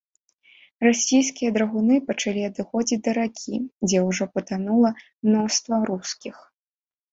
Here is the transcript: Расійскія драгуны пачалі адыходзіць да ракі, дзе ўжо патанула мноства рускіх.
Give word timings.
Расійскія 0.87 1.49
драгуны 1.57 1.97
пачалі 2.07 2.41
адыходзіць 2.51 2.99
да 3.09 3.15
ракі, 3.19 3.55
дзе 3.87 3.99
ўжо 4.09 4.29
патанула 4.35 4.95
мноства 5.25 5.75
рускіх. 5.93 6.35